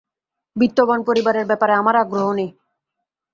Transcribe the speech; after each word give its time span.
বিত্তবান 0.55 0.99
পরিবারের 1.07 1.45
ব্যাপারে 1.47 1.73
আমার 1.75 1.95
আগ্রহ 2.03 2.27
নেই। 2.33 2.49